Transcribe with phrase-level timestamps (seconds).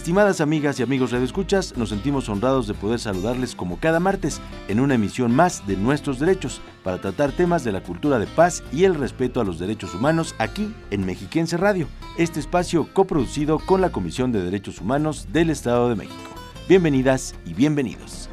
[0.00, 4.80] Estimadas amigas y amigos radioescuchas, nos sentimos honrados de poder saludarles como cada martes en
[4.80, 8.84] una emisión más de Nuestros Derechos para tratar temas de la cultura de paz y
[8.84, 11.86] el respeto a los derechos humanos aquí en Mexiquense Radio,
[12.16, 16.30] este espacio coproducido con la Comisión de Derechos Humanos del Estado de México.
[16.66, 18.30] Bienvenidas y bienvenidos.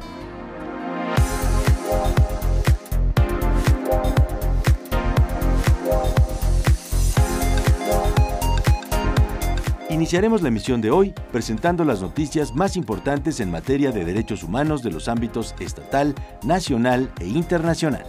[9.98, 14.80] Iniciaremos la emisión de hoy presentando las noticias más importantes en materia de derechos humanos
[14.84, 18.06] de los ámbitos estatal, nacional e internacional.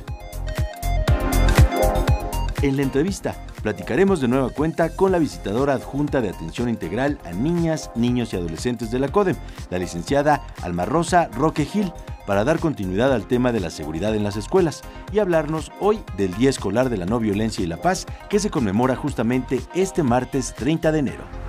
[2.61, 7.31] En la entrevista, platicaremos de nueva cuenta con la visitadora adjunta de atención integral a
[7.31, 9.37] niñas, niños y adolescentes de la CODEM,
[9.71, 11.91] la licenciada Alma Rosa Roque Gil,
[12.27, 16.35] para dar continuidad al tema de la seguridad en las escuelas y hablarnos hoy del
[16.35, 20.53] Día Escolar de la No Violencia y la Paz que se conmemora justamente este martes
[20.53, 21.48] 30 de enero.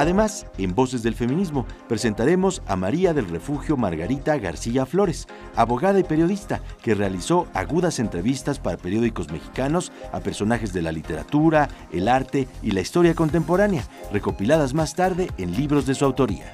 [0.00, 6.04] Además, en Voces del Feminismo presentaremos a María del Refugio Margarita García Flores, abogada y
[6.04, 12.48] periodista que realizó agudas entrevistas para periódicos mexicanos a personajes de la literatura, el arte
[12.62, 16.50] y la historia contemporánea, recopiladas más tarde en libros de su autoría.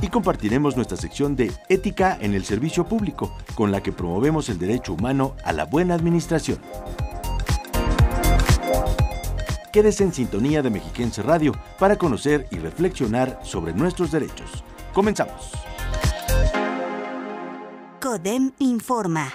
[0.00, 4.60] Y compartiremos nuestra sección de Ética en el Servicio Público, con la que promovemos el
[4.60, 6.60] derecho humano a la buena administración.
[9.72, 14.64] Quédese en sintonía de Mexiquense Radio para conocer y reflexionar sobre nuestros derechos.
[14.92, 15.52] Comenzamos.
[18.00, 19.32] CODEM informa.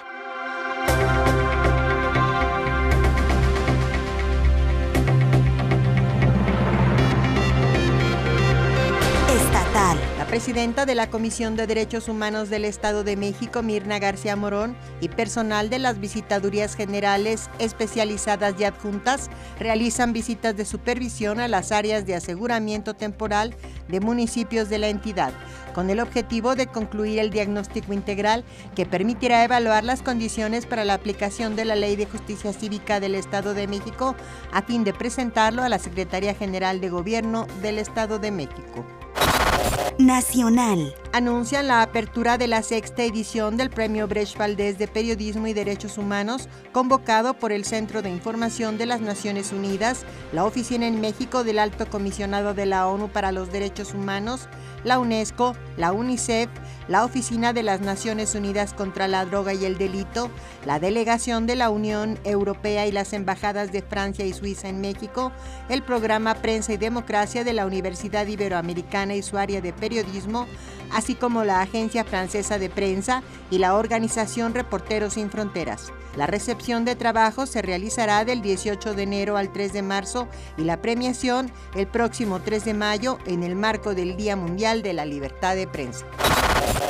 [9.28, 10.05] Estatal.
[10.28, 15.08] Presidenta de la Comisión de Derechos Humanos del Estado de México, Mirna García Morón, y
[15.08, 22.06] personal de las visitadurías generales especializadas y adjuntas realizan visitas de supervisión a las áreas
[22.06, 23.54] de aseguramiento temporal
[23.86, 25.32] de municipios de la entidad,
[25.76, 28.42] con el objetivo de concluir el diagnóstico integral
[28.74, 33.14] que permitirá evaluar las condiciones para la aplicación de la Ley de Justicia Cívica del
[33.14, 34.16] Estado de México
[34.50, 38.84] a fin de presentarlo a la Secretaría General de Gobierno del Estado de México.
[39.98, 40.94] Nacional.
[41.14, 45.96] Anuncian la apertura de la sexta edición del Premio Brecht Valdés de Periodismo y Derechos
[45.96, 51.44] Humanos, convocado por el Centro de Información de las Naciones Unidas, la Oficina en México
[51.44, 54.50] del Alto Comisionado de la ONU para los Derechos Humanos,
[54.86, 56.48] la UNESCO, la UNICEF,
[56.86, 60.30] la Oficina de las Naciones Unidas contra la Droga y el Delito,
[60.64, 65.32] la Delegación de la Unión Europea y las Embajadas de Francia y Suiza en México,
[65.68, 70.46] el Programa Prensa y Democracia de la Universidad Iberoamericana y su área de periodismo,
[70.92, 75.92] así como la Agencia Francesa de Prensa y la Organización Reporteros Sin Fronteras.
[76.16, 80.62] La recepción de trabajo se realizará del 18 de enero al 3 de marzo y
[80.62, 85.04] la premiación el próximo 3 de mayo en el marco del Día Mundial de la
[85.04, 86.06] Libertad de Prensa.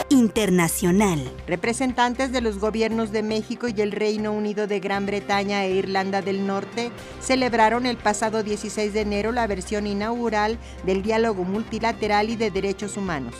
[0.08, 1.20] Internacional.
[1.46, 6.22] Representantes de los gobiernos de México y el Reino Unido de Gran Bretaña e Irlanda
[6.22, 12.36] del Norte celebraron el pasado 16 de enero la versión inaugural del Diálogo Multilateral y
[12.36, 13.34] de Derechos Humanos.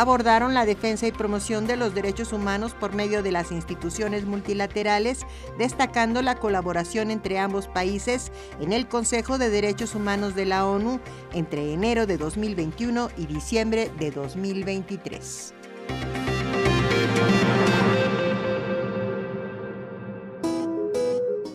[0.00, 5.26] Abordaron la defensa y promoción de los derechos humanos por medio de las instituciones multilaterales,
[5.58, 11.00] destacando la colaboración entre ambos países en el Consejo de Derechos Humanos de la ONU
[11.34, 15.52] entre enero de 2021 y diciembre de 2023.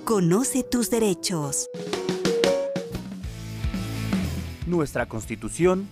[0.04, 1.68] Conoce tus derechos.
[4.68, 5.88] Nuestra Constitución,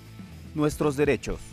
[0.54, 1.53] nuestros derechos.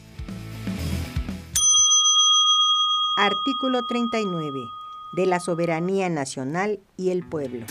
[3.22, 4.72] Artículo 39.
[5.12, 7.67] De la soberanía nacional y el pueblo.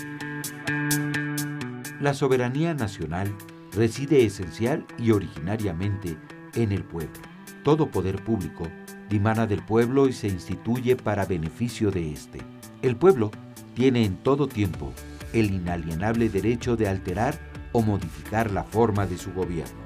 [1.99, 3.35] La soberanía nacional
[3.71, 6.19] reside esencial y originariamente
[6.53, 7.19] en el pueblo.
[7.63, 8.67] Todo poder público
[9.09, 12.41] dimana del pueblo y se instituye para beneficio de éste.
[12.83, 13.31] El pueblo
[13.73, 14.93] tiene en todo tiempo
[15.33, 17.39] el inalienable derecho de alterar
[17.71, 19.79] o modificar la forma de su gobierno.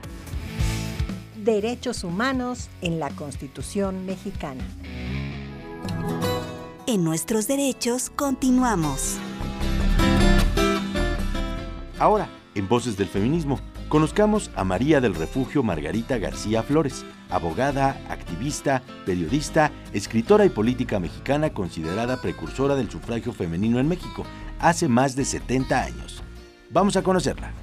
[1.37, 4.65] Derechos humanos en la Constitución mexicana.
[6.87, 9.17] En nuestros derechos continuamos.
[11.99, 13.59] Ahora, en Voces del Feminismo,
[13.93, 21.51] Conozcamos a María del Refugio Margarita García Flores, abogada, activista, periodista, escritora y política mexicana
[21.51, 24.25] considerada precursora del sufragio femenino en México
[24.57, 26.23] hace más de 70 años.
[26.71, 27.62] Vamos a conocerla.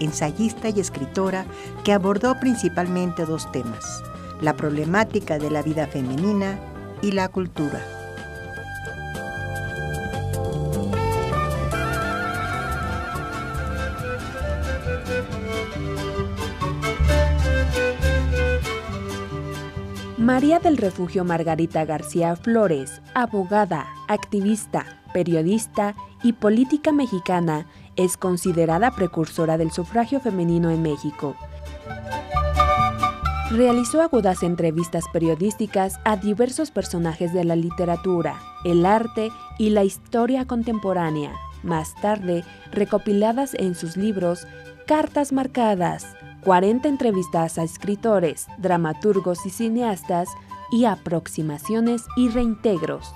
[0.00, 1.44] ensayista y escritora
[1.84, 4.02] que abordó principalmente dos temas,
[4.40, 6.58] la problemática de la vida femenina
[7.02, 7.80] y la cultura.
[20.26, 24.84] María del Refugio Margarita García Flores, abogada, activista,
[25.14, 27.66] periodista y política mexicana,
[27.96, 31.36] es considerada precursora del sufragio femenino en México.
[33.50, 40.46] Realizó agudas entrevistas periodísticas a diversos personajes de la literatura, el arte y la historia
[40.46, 41.32] contemporánea,
[41.62, 44.46] más tarde recopiladas en sus libros
[44.86, 50.28] Cartas Marcadas, 40 entrevistas a escritores, dramaturgos y cineastas
[50.70, 53.12] y aproximaciones y reintegros.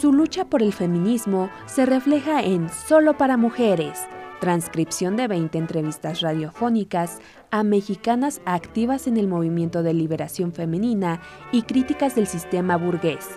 [0.00, 3.98] Su lucha por el feminismo se refleja en Solo para Mujeres,
[4.40, 7.18] transcripción de 20 entrevistas radiofónicas
[7.50, 11.20] a mexicanas activas en el movimiento de liberación femenina
[11.52, 13.28] y críticas del sistema burgués.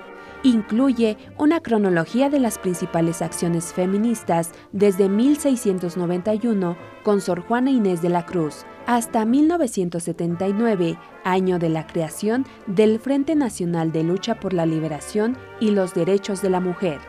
[0.43, 8.09] Incluye una cronología de las principales acciones feministas desde 1691 con Sor Juana Inés de
[8.09, 14.65] la Cruz, hasta 1979, año de la creación del Frente Nacional de Lucha por la
[14.65, 16.99] Liberación y los Derechos de la Mujer.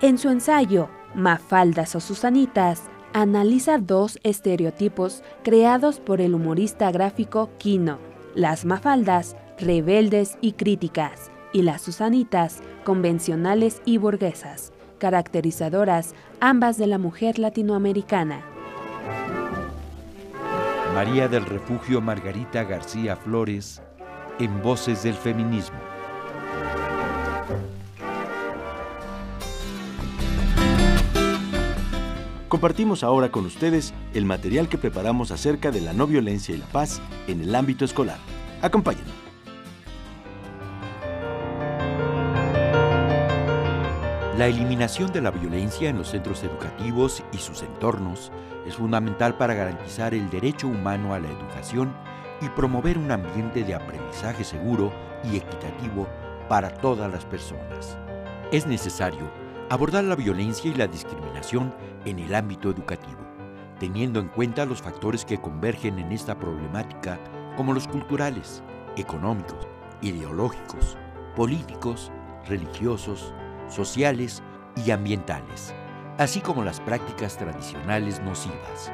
[0.00, 2.82] En su ensayo, Mafaldas o Susanitas,
[3.12, 11.62] analiza dos estereotipos creados por el humorista gráfico Quino, las mafaldas, rebeldes y críticas, y
[11.62, 14.72] las Susanitas, convencionales y burguesas
[15.04, 18.40] caracterizadoras ambas de la mujer latinoamericana.
[20.94, 23.82] María del Refugio Margarita García Flores,
[24.38, 25.93] en Voces del Feminismo.
[32.54, 36.66] Compartimos ahora con ustedes el material que preparamos acerca de la no violencia y la
[36.66, 38.16] paz en el ámbito escolar.
[38.62, 39.12] Acompáñenos.
[44.38, 48.30] La eliminación de la violencia en los centros educativos y sus entornos
[48.64, 51.92] es fundamental para garantizar el derecho humano a la educación
[52.40, 54.92] y promover un ambiente de aprendizaje seguro
[55.24, 56.06] y equitativo
[56.48, 57.98] para todas las personas.
[58.52, 59.28] Es necesario
[59.70, 61.74] abordar la violencia y la discriminación
[62.04, 63.20] en el ámbito educativo,
[63.78, 67.18] teniendo en cuenta los factores que convergen en esta problemática
[67.56, 68.62] como los culturales,
[68.96, 69.66] económicos,
[70.00, 70.96] ideológicos,
[71.36, 72.12] políticos,
[72.46, 73.32] religiosos,
[73.68, 74.42] sociales
[74.84, 75.74] y ambientales,
[76.18, 78.92] así como las prácticas tradicionales nocivas.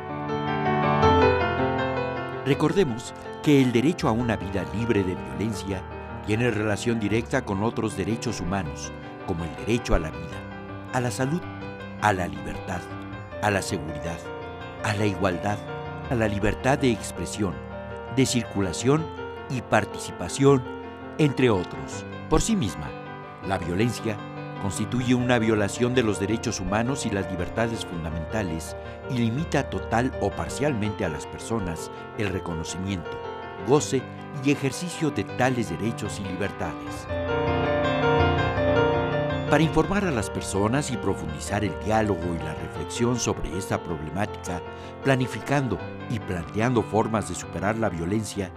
[2.47, 5.83] Recordemos que el derecho a una vida libre de violencia
[6.27, 8.93] tiene relación directa con otros derechos humanos,
[9.27, 11.41] como el derecho a la vida, a la salud,
[12.03, 12.81] a la libertad,
[13.43, 14.19] a la seguridad,
[14.85, 15.59] a la igualdad,
[16.11, 17.55] a la libertad de expresión,
[18.17, 19.07] de circulación
[19.49, 20.63] y participación,
[21.19, 22.05] entre otros.
[22.29, 22.91] Por sí misma,
[23.47, 24.17] la violencia
[24.63, 28.77] constituye una violación de los derechos humanos y las libertades fundamentales
[29.11, 33.11] y limita total o parcialmente a las personas el reconocimiento,
[33.67, 34.03] goce
[34.45, 37.80] y ejercicio de tales derechos y libertades.
[39.51, 44.63] Para informar a las personas y profundizar el diálogo y la reflexión sobre esta problemática,
[45.03, 45.77] planificando
[46.09, 48.53] y planteando formas de superar la violencia,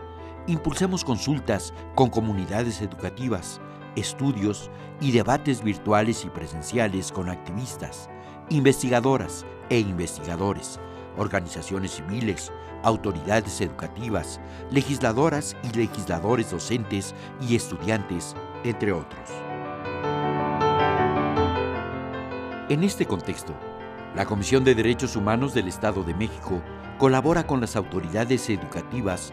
[0.46, 3.60] impulsamos consultas con comunidades educativas,
[3.96, 4.70] estudios
[5.02, 8.08] y debates virtuales y presenciales con activistas,
[8.50, 10.80] investigadoras e investigadores,
[11.18, 12.52] organizaciones civiles,
[12.84, 19.53] autoridades educativas, legisladoras y legisladores docentes y estudiantes, entre otros.
[22.74, 23.54] En este contexto,
[24.16, 26.60] la Comisión de Derechos Humanos del Estado de México
[26.98, 29.32] colabora con las autoridades educativas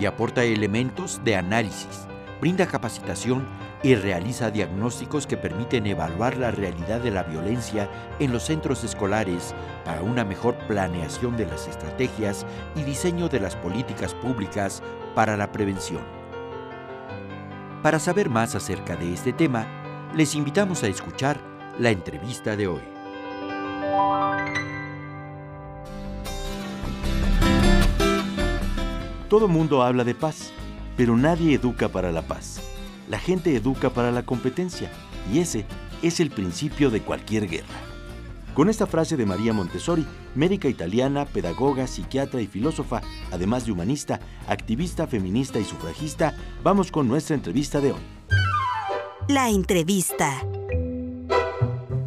[0.00, 2.06] y aporta elementos de análisis,
[2.40, 3.46] brinda capacitación
[3.82, 7.90] y realiza diagnósticos que permiten evaluar la realidad de la violencia
[8.20, 9.54] en los centros escolares
[9.84, 14.82] para una mejor planeación de las estrategias y diseño de las políticas públicas
[15.14, 16.00] para la prevención.
[17.82, 19.66] Para saber más acerca de este tema,
[20.14, 22.80] les invitamos a escuchar la entrevista de hoy.
[29.28, 30.50] Todo mundo habla de paz,
[30.96, 32.60] pero nadie educa para la paz.
[33.08, 34.90] La gente educa para la competencia,
[35.32, 35.66] y ese
[36.02, 37.66] es el principio de cualquier guerra.
[38.54, 40.04] Con esta frase de María Montessori,
[40.34, 44.18] médica italiana, pedagoga, psiquiatra y filósofa, además de humanista,
[44.48, 48.00] activista, feminista y sufragista, vamos con nuestra entrevista de hoy.
[49.28, 50.42] La entrevista.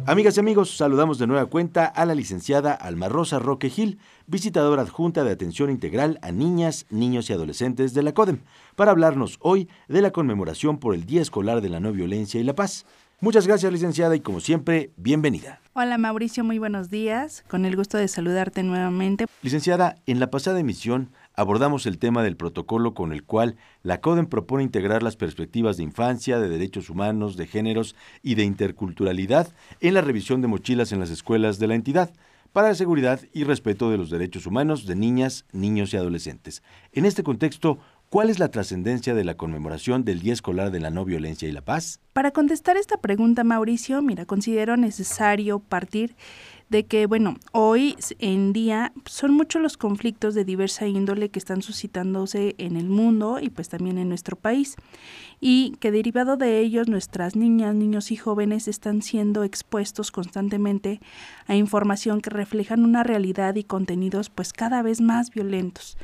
[0.04, 4.82] Amigas y amigos, saludamos de nueva cuenta a la licenciada Alma Rosa Roque Gil, visitadora
[4.82, 8.40] adjunta de atención integral a niñas, niños y adolescentes de la CODEM,
[8.74, 12.44] para hablarnos hoy de la conmemoración por el Día Escolar de la No Violencia y
[12.44, 12.84] la Paz.
[13.20, 15.60] Muchas gracias, licenciada, y como siempre, bienvenida.
[15.74, 17.44] Hola Mauricio, muy buenos días.
[17.48, 19.26] Con el gusto de saludarte nuevamente.
[19.42, 24.26] Licenciada, en la pasada emisión abordamos el tema del protocolo con el cual la CODEM
[24.26, 29.48] propone integrar las perspectivas de infancia, de derechos humanos, de géneros y de interculturalidad
[29.80, 32.12] en la revisión de mochilas en las escuelas de la entidad
[32.52, 36.62] para la seguridad y respeto de los derechos humanos de niñas, niños y adolescentes.
[36.92, 37.78] En este contexto,
[38.12, 41.52] ¿Cuál es la trascendencia de la conmemoración del Día Escolar de la No Violencia y
[41.52, 41.98] la Paz?
[42.12, 46.14] Para contestar esta pregunta, Mauricio, mira, considero necesario partir
[46.72, 51.60] de que, bueno, hoy en día son muchos los conflictos de diversa índole que están
[51.60, 54.76] suscitándose en el mundo y pues también en nuestro país
[55.38, 61.00] y que derivado de ellos nuestras niñas, niños y jóvenes están siendo expuestos constantemente
[61.46, 65.98] a información que reflejan una realidad y contenidos pues cada vez más violentos.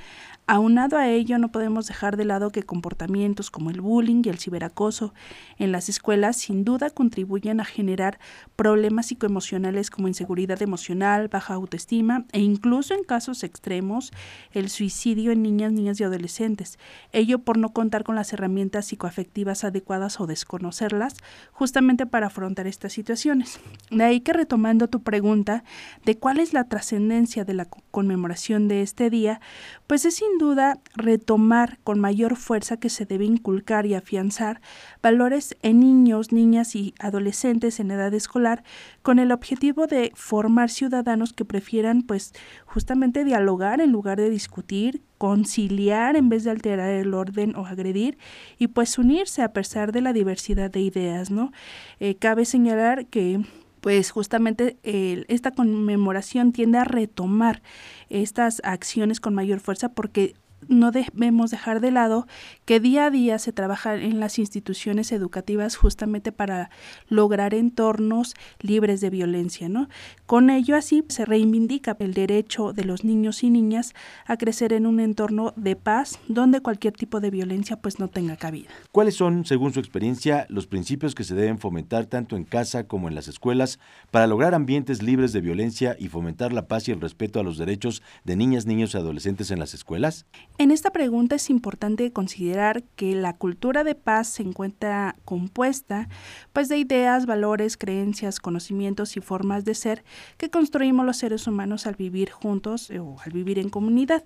[0.50, 4.38] Aunado a ello, no podemos dejar de lado que comportamientos como el bullying y el
[4.38, 5.12] ciberacoso
[5.58, 8.18] en las escuelas sin duda contribuyen a generar
[8.56, 14.10] problemas psicoemocionales como inseguridad emocional, baja autoestima e incluso en casos extremos
[14.52, 16.78] el suicidio en niñas, niñas y adolescentes.
[17.12, 21.14] Ello por no contar con las herramientas psicoafectivas adecuadas o desconocerlas
[21.52, 23.60] justamente para afrontar estas situaciones.
[23.90, 25.62] De ahí que retomando tu pregunta
[26.06, 29.42] de cuál es la trascendencia de la conmemoración de este día,
[29.86, 34.60] pues es sin duda retomar con mayor fuerza que se debe inculcar y afianzar
[35.02, 38.64] valores en niños, niñas y adolescentes en edad escolar
[39.02, 42.32] con el objetivo de formar ciudadanos que prefieran pues
[42.64, 48.18] justamente dialogar en lugar de discutir, conciliar en vez de alterar el orden o agredir
[48.58, 51.52] y pues unirse a pesar de la diversidad de ideas, ¿no?
[52.00, 53.42] Eh, cabe señalar que
[53.80, 57.62] pues justamente esta conmemoración tiende a retomar
[58.08, 60.34] estas acciones con mayor fuerza porque
[60.66, 62.26] no debemos dejar de lado
[62.64, 66.70] que día a día se trabaja en las instituciones educativas justamente para
[67.08, 69.88] lograr entornos libres de violencia, ¿no?
[70.26, 73.94] Con ello así se reivindica el derecho de los niños y niñas
[74.26, 78.36] a crecer en un entorno de paz donde cualquier tipo de violencia pues no tenga
[78.36, 78.70] cabida.
[78.92, 83.08] ¿Cuáles son, según su experiencia, los principios que se deben fomentar tanto en casa como
[83.08, 83.78] en las escuelas
[84.10, 87.58] para lograr ambientes libres de violencia y fomentar la paz y el respeto a los
[87.58, 90.26] derechos de niñas, niños y adolescentes en las escuelas?
[90.60, 96.08] En esta pregunta es importante considerar que la cultura de paz se encuentra compuesta
[96.52, 100.02] pues de ideas, valores, creencias, conocimientos y formas de ser
[100.36, 104.24] que construimos los seres humanos al vivir juntos o al vivir en comunidad.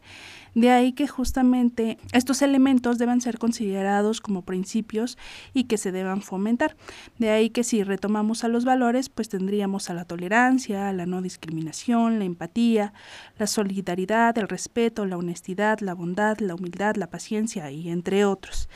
[0.54, 5.18] De ahí que justamente estos elementos deben ser considerados como principios
[5.52, 6.76] y que se deban fomentar.
[7.18, 11.04] De ahí que si retomamos a los valores, pues tendríamos a la tolerancia, a la
[11.04, 12.94] no discriminación, la empatía,
[13.38, 15.92] la solidaridad, el respeto, la honestidad, la
[16.38, 18.68] la humildad, la paciencia y entre otros.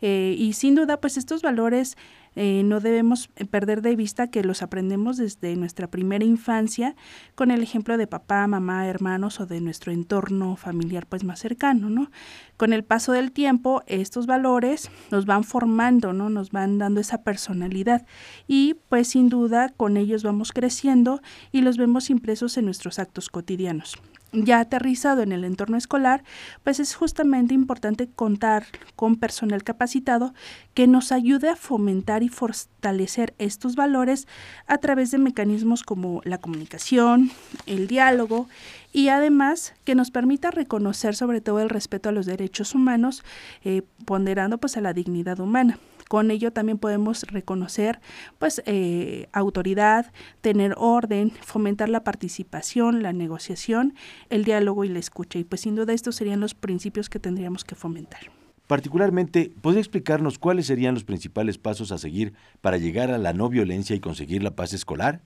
[0.00, 1.96] Eh, y sin duda, pues estos valores
[2.36, 6.96] eh, no debemos perder de vista que los aprendemos desde nuestra primera infancia
[7.34, 11.90] con el ejemplo de papá, mamá, hermanos o de nuestro entorno familiar pues más cercano,
[11.90, 12.10] ¿no?
[12.56, 16.28] Con el paso del tiempo, estos valores nos van formando, ¿no?
[16.28, 18.04] Nos van dando esa personalidad
[18.48, 21.20] y pues sin duda con ellos vamos creciendo
[21.52, 23.96] y los vemos impresos en nuestros actos cotidianos
[24.34, 26.24] ya aterrizado en el entorno escolar,
[26.62, 30.34] pues es justamente importante contar con personal capacitado
[30.74, 34.26] que nos ayude a fomentar y fortalecer estos valores
[34.66, 37.30] a través de mecanismos como la comunicación,
[37.66, 38.48] el diálogo
[38.92, 43.22] y además que nos permita reconocer sobre todo el respeto a los derechos humanos,
[43.64, 45.78] eh, ponderando pues a la dignidad humana.
[46.08, 48.00] Con ello también podemos reconocer
[48.38, 53.94] pues eh, autoridad, tener orden, fomentar la participación, la negociación,
[54.30, 55.38] el diálogo y la escucha.
[55.38, 58.20] Y pues sin duda estos serían los principios que tendríamos que fomentar.
[58.66, 62.32] Particularmente, ¿podría explicarnos cuáles serían los principales pasos a seguir
[62.62, 65.20] para llegar a la no violencia y conseguir la paz escolar?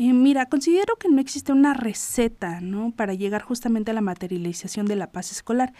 [0.00, 2.92] Eh, mira, considero que no existe una receta ¿no?
[2.92, 5.72] para llegar justamente a la materialización de la paz escolar.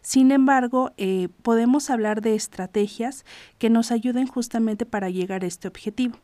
[0.00, 3.26] Sin embargo, eh, podemos hablar de estrategias
[3.58, 6.16] que nos ayuden justamente para llegar a este objetivo.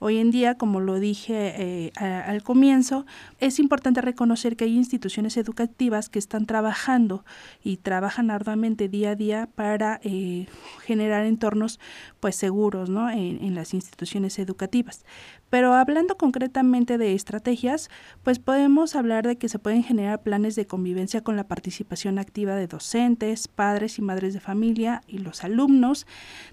[0.00, 3.06] Hoy en día, como lo dije eh, al comienzo,
[3.38, 7.24] es importante reconocer que hay instituciones educativas que están trabajando
[7.64, 10.00] y trabajan arduamente día a día para
[10.84, 11.80] generar entornos
[12.20, 13.10] pues seguros ¿no?
[13.10, 15.04] en, en las instituciones educativas.
[15.50, 17.88] Pero hablando concretamente de estrategias,
[18.22, 22.54] pues podemos hablar de que se pueden generar planes de convivencia con la participación activa
[22.54, 26.06] de docentes, padres y madres de familia y los alumnos.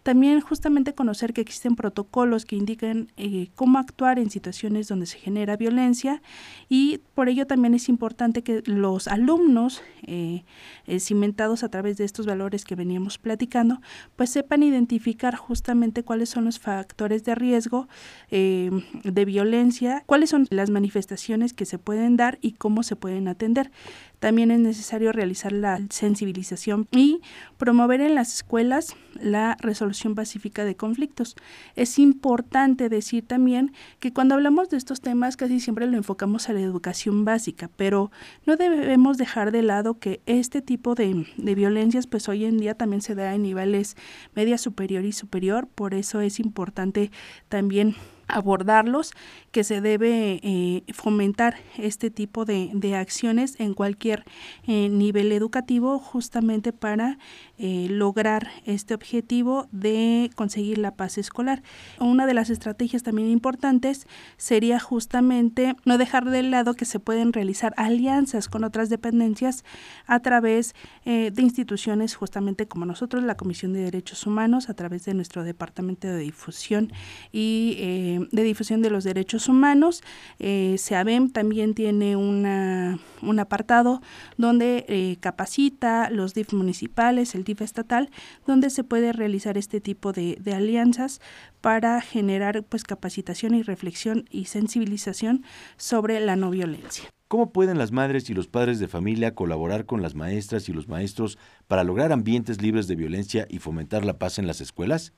[0.03, 5.17] También justamente conocer que existen protocolos que indican eh, cómo actuar en situaciones donde se
[5.17, 6.21] genera violencia
[6.69, 10.43] y por ello también es importante que los alumnos eh,
[10.87, 13.81] eh, cimentados a través de estos valores que veníamos platicando,
[14.15, 15.54] pues sepan identificar justamente
[16.03, 17.87] cuáles son los factores de riesgo
[18.31, 23.71] de violencia, cuáles son las manifestaciones que se pueden dar y cómo se pueden atender.
[24.19, 27.21] También es necesario realizar la sensibilización y
[27.57, 31.35] promover en las escuelas la resolución pacífica de conflictos.
[31.75, 36.53] Es importante decir también que cuando hablamos de estos temas casi siempre lo enfocamos a
[36.53, 38.11] la educación básica, pero
[38.45, 42.75] no debemos dejar de lado que este tipo de, de violencias pues hoy en día
[42.75, 43.95] también se da en niveles
[44.35, 47.11] media superior y superior, por eso es importante
[47.49, 47.95] también
[48.27, 49.13] abordarlos,
[49.51, 54.25] que se debe eh, fomentar este tipo de, de, acciones en cualquier
[54.67, 57.17] eh, nivel educativo justamente para
[57.57, 61.63] eh, lograr este objetivo de conseguir la paz escolar.
[61.99, 67.31] Una de las estrategias también importantes sería justamente no dejar de lado que se pueden
[67.31, 69.63] realizar alianzas con otras dependencias
[70.05, 75.13] a través de instituciones justamente como nosotros, la Comisión de Derechos Humanos, a través de
[75.13, 76.91] nuestro Departamento de Difusión
[77.31, 80.03] y de Difusión de los Derechos Humanos.
[80.39, 84.01] Eh, SEABEM también tiene una, un apartado
[84.37, 88.09] donde eh, capacita los DIF municipales, el DIF estatal,
[88.45, 91.21] donde se puede realizar este tipo de, de alianzas
[91.61, 95.43] para generar pues capacitación y reflexión y sensibilización
[95.77, 97.09] sobre la no violencia.
[97.27, 100.87] ¿Cómo pueden las madres y los padres de familia colaborar con las maestras y los
[100.87, 105.11] maestros para lograr ambientes libres de violencia y fomentar la paz en las escuelas?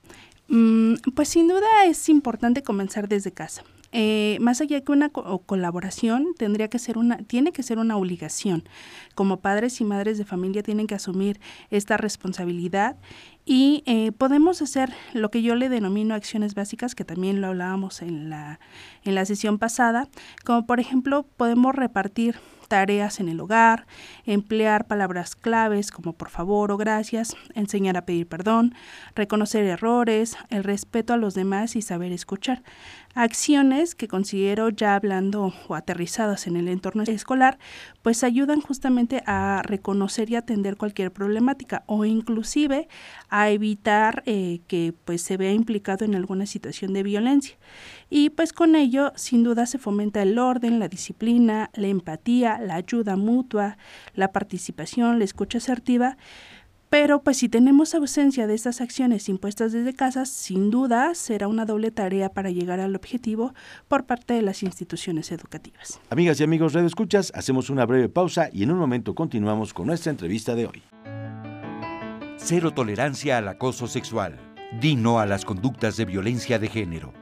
[0.48, 3.62] Mm, pues sin duda es importante comenzar desde casa.
[3.90, 8.64] Eh, más allá que una colaboración, tendría que ser una, tiene que ser una obligación.
[9.14, 12.96] Como padres y madres de familia tienen que asumir esta responsabilidad
[13.46, 18.02] y eh, podemos hacer lo que yo le denomino acciones básicas, que también lo hablábamos
[18.02, 18.60] en la,
[19.04, 20.08] en la sesión pasada,
[20.44, 22.36] como por ejemplo podemos repartir
[22.68, 23.86] tareas en el hogar,
[24.24, 28.74] emplear palabras claves como por favor o gracias, enseñar a pedir perdón,
[29.14, 32.62] reconocer errores, el respeto a los demás y saber escuchar.
[33.14, 37.58] Acciones que considero ya hablando o aterrizadas en el entorno escolar,
[38.02, 42.86] pues ayudan justamente a reconocer y atender cualquier problemática o inclusive
[43.28, 47.56] a evitar eh, que pues se vea implicado en alguna situación de violencia.
[48.10, 52.76] Y pues con ello sin duda se fomenta el orden, la disciplina, la empatía, la
[52.76, 53.78] ayuda mutua,
[54.14, 56.16] la participación, la escucha asertiva.
[56.90, 61.66] Pero pues si tenemos ausencia de estas acciones impuestas desde casa, sin duda será una
[61.66, 63.52] doble tarea para llegar al objetivo
[63.88, 66.00] por parte de las instituciones educativas.
[66.08, 69.86] Amigas y amigos Radio Escuchas, hacemos una breve pausa y en un momento continuamos con
[69.86, 70.82] nuestra entrevista de hoy.
[72.38, 74.38] Cero tolerancia al acoso sexual.
[74.80, 77.12] Dino a las conductas de violencia de género.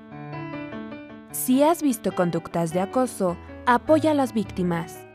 [1.32, 5.05] Si has visto conductas de acoso, apoya a las víctimas.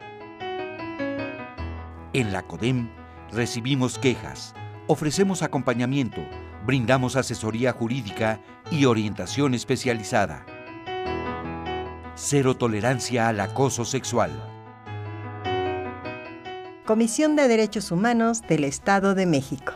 [2.14, 2.90] En la CODEM
[3.32, 4.54] recibimos quejas,
[4.88, 6.20] ofrecemos acompañamiento,
[6.66, 10.46] brindamos asesoría jurídica y orientación especializada.
[12.16, 14.30] Cero tolerancia al acoso sexual.
[16.86, 19.72] Comisión de Derechos Humanos del Estado de México.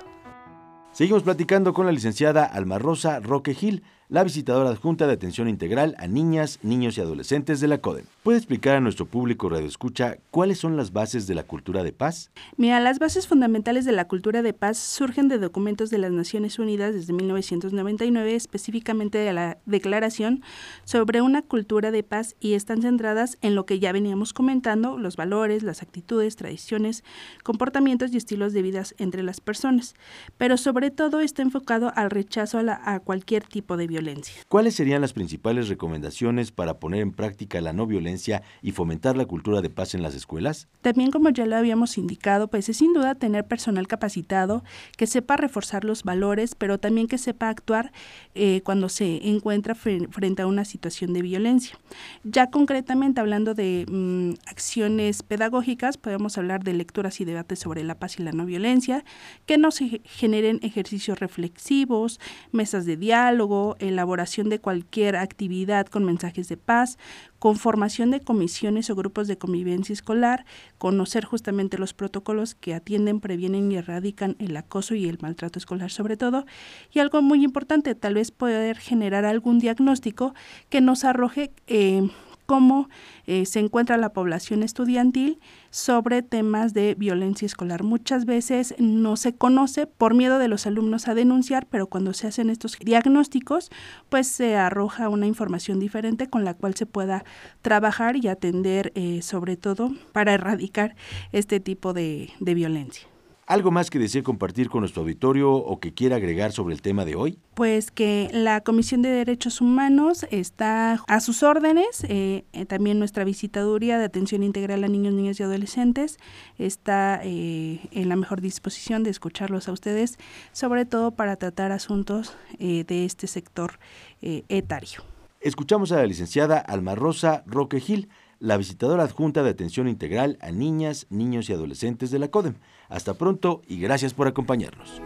[0.91, 5.95] Seguimos platicando con la licenciada Alma Rosa Roque Gil, la visitadora adjunta de atención integral
[5.97, 8.05] a niñas, niños y adolescentes de la CODEM.
[8.21, 11.91] ¿Puede explicar a nuestro público Radio Escucha cuáles son las bases de la cultura de
[11.91, 12.29] paz?
[12.55, 16.59] Mira, las bases fundamentales de la cultura de paz surgen de documentos de las Naciones
[16.59, 20.43] Unidas desde 1999, específicamente de la Declaración
[20.83, 25.15] sobre una cultura de paz y están centradas en lo que ya veníamos comentando, los
[25.15, 27.03] valores, las actitudes, tradiciones,
[27.43, 29.95] comportamientos y estilos de vida entre las personas,
[30.37, 34.35] pero sobre todo está enfocado al rechazo a, la, a cualquier tipo de violencia violencia.
[34.49, 39.25] ¿Cuáles serían las principales recomendaciones para poner en práctica la no violencia y fomentar la
[39.25, 40.67] cultura de paz en las escuelas?
[40.81, 44.63] También, como ya lo habíamos indicado, pues es sin duda tener personal capacitado
[44.97, 47.91] que sepa reforzar los valores, pero también que sepa actuar
[48.33, 51.77] eh, cuando se encuentra frente a una situación de violencia.
[52.23, 57.95] Ya concretamente hablando de mm, acciones pedagógicas, podemos hablar de lecturas y debates sobre la
[57.95, 59.05] paz y la no violencia,
[59.45, 62.19] que no se generen ejercicios reflexivos,
[62.51, 66.97] mesas de diálogo, elaboración de cualquier actividad con mensajes de paz,
[67.39, 70.45] conformación de comisiones o grupos de convivencia escolar,
[70.77, 75.91] conocer justamente los protocolos que atienden, previenen y erradican el acoso y el maltrato escolar
[75.91, 76.45] sobre todo,
[76.91, 80.33] y algo muy importante, tal vez poder generar algún diagnóstico
[80.69, 82.09] que nos arroje eh,
[82.45, 82.89] cómo
[83.25, 87.83] eh, se encuentra la población estudiantil sobre temas de violencia escolar.
[87.83, 92.27] Muchas veces no se conoce por miedo de los alumnos a denunciar, pero cuando se
[92.27, 93.71] hacen estos diagnósticos,
[94.09, 97.23] pues se arroja una información diferente con la cual se pueda
[97.61, 100.95] trabajar y atender eh, sobre todo para erradicar
[101.31, 103.14] este tipo de violencia.
[103.47, 107.05] ¿Algo más que desee compartir con nuestro auditorio o que quiera agregar sobre el tema
[107.05, 107.37] de hoy?
[107.53, 113.23] Pues que la Comisión de Derechos Humanos está a sus órdenes, eh, eh, también nuestra
[113.23, 116.17] visitaduría de atención integral a niños, niñas y adolescentes
[116.57, 120.17] está eh, en la mejor disposición de escucharlos a ustedes,
[120.51, 123.77] sobre todo para tratar asuntos de este sector
[124.21, 125.03] etario.
[125.39, 130.51] Escuchamos a la licenciada Alma Rosa Roque Gil la visitadora adjunta de atención integral a
[130.51, 132.55] niñas, niños y adolescentes de la CODEM.
[132.89, 135.01] Hasta pronto y gracias por acompañarnos.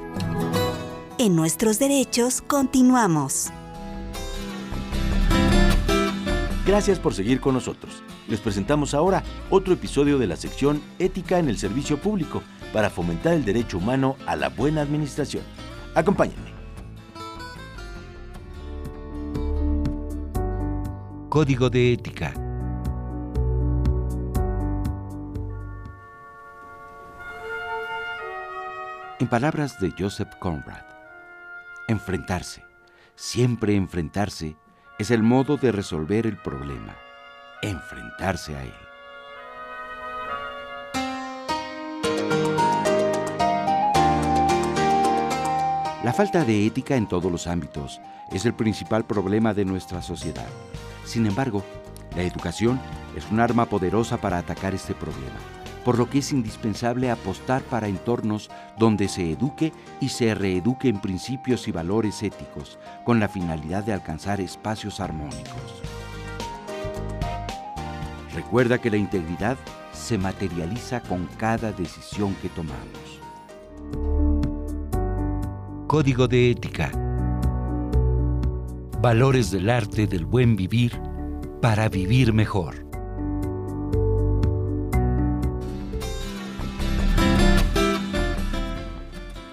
[1.17, 3.49] En nuestros derechos continuamos.
[6.65, 8.03] Gracias por seguir con nosotros.
[8.27, 13.33] Les presentamos ahora otro episodio de la sección Ética en el Servicio Público para fomentar
[13.33, 15.43] el derecho humano a la buena administración.
[15.95, 16.49] Acompáñenme.
[21.29, 22.48] Código de Ética
[29.19, 30.85] En palabras de Joseph Conrad,
[31.89, 32.63] enfrentarse,
[33.15, 34.55] siempre enfrentarse,
[34.97, 36.95] es el modo de resolver el problema,
[37.61, 38.73] enfrentarse a él.
[46.05, 47.99] La falta de ética en todos los ámbitos
[48.31, 50.47] es el principal problema de nuestra sociedad.
[51.03, 51.65] Sin embargo,
[52.15, 52.79] la educación
[53.17, 55.58] es un arma poderosa para atacar este problema
[55.89, 61.01] por lo que es indispensable apostar para entornos donde se eduque y se reeduque en
[61.01, 65.81] principios y valores éticos, con la finalidad de alcanzar espacios armónicos.
[68.35, 69.57] Recuerda que la integridad
[69.91, 73.19] se materializa con cada decisión que tomamos.
[75.87, 76.91] Código de Ética.
[79.01, 81.01] Valores del arte del buen vivir
[81.63, 82.88] para vivir mejor.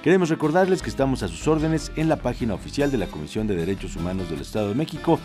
[0.06, 3.56] Queremos recordarles que estamos a sus órdenes en la página oficial de la Comisión de
[3.56, 5.18] Derechos Humanos del Estado de México,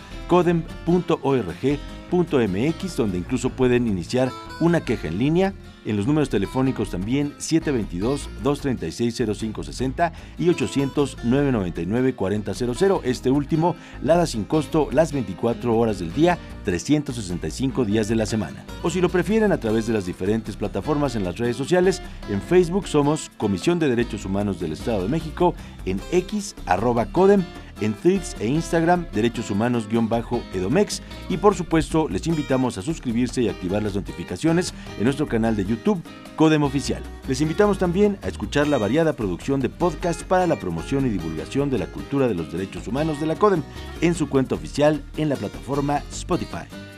[2.12, 5.52] codem.org.mx, donde incluso pueden iniciar una queja en línea
[5.84, 13.00] en los números telefónicos también 722-236-0560 y 800-999-4000.
[13.02, 18.64] Este último, Lada sin costo las 24 horas del día, 365 días de la semana.
[18.84, 22.40] O si lo prefieren a través de las diferentes plataformas en las redes sociales, en
[22.40, 27.42] Facebook somos Comisión de Derechos Humanos del Estado de México, en X, arroba Codem,
[27.84, 31.02] en Threads e Instagram, Derechos Humanos-Edomex.
[31.28, 35.64] Y por supuesto, les invitamos a suscribirse y activar las notificaciones en nuestro canal de
[35.64, 36.02] YouTube,
[36.36, 37.02] Codem Oficial.
[37.28, 41.70] Les invitamos también a escuchar la variada producción de podcasts para la promoción y divulgación
[41.70, 43.62] de la cultura de los derechos humanos de la Codem
[44.00, 46.91] en su cuenta oficial en la plataforma Spotify.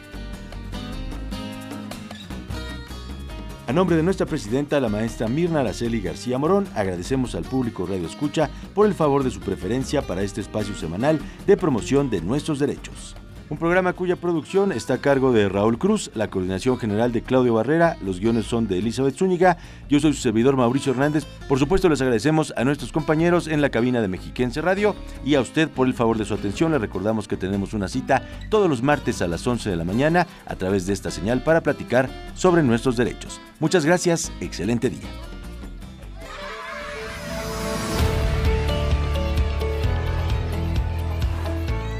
[3.66, 8.07] A nombre de nuestra presidenta, la maestra Mirna Araceli García Morón, agradecemos al público Radio
[8.07, 12.59] Escucha por el favor de su preferencia para este espacio semanal de promoción de nuestros
[12.59, 13.16] derechos.
[13.50, 17.52] Un programa cuya producción está a cargo de Raúl Cruz, la coordinación general de Claudio
[17.52, 21.26] Barrera, los guiones son de Elizabeth Zúñiga, yo soy su servidor Mauricio Hernández.
[21.46, 25.42] Por supuesto les agradecemos a nuestros compañeros en la cabina de Mexiquense Radio y a
[25.42, 26.72] usted por el favor de su atención.
[26.72, 30.26] Le recordamos que tenemos una cita todos los martes a las 11 de la mañana
[30.46, 33.42] a través de esta señal para platicar sobre nuestros derechos.
[33.61, 35.34] Muchas gracias, excelente día.